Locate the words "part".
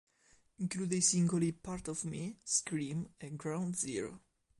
1.53-1.87